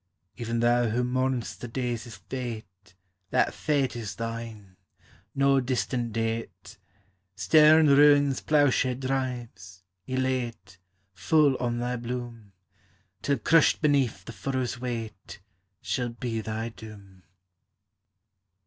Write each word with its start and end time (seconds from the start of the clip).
Even 0.35 0.61
thou 0.61 0.87
who 0.87 1.03
mourn'st 1.03 1.59
the 1.61 1.67
daisy's 1.67 2.15
fate, 2.15 2.95
That 3.29 3.53
fate 3.53 3.95
is 3.95 4.15
thine,— 4.15 4.77
no 5.35 5.61
distanl 5.61 6.11
date: 6.11 6.79
Stern 7.35 7.85
Ruin's 7.85 8.41
ploughshare 8.41 8.95
drives, 8.99 9.83
elat< 10.07 10.79
Full 11.13 11.55
on 11.57 11.77
thy 11.77 11.97
bloom, 11.97 12.51
Till 13.21 13.37
crushed 13.37 13.79
beneath 13.79 14.25
the 14.25 14.33
furrow's 14.33 14.79
weight 14.79 15.39
Shall 15.81 16.09
be 16.09 16.41
thy 16.41 16.69
doom 16.69 17.21